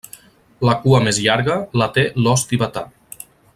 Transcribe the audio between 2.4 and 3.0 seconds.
tibetà.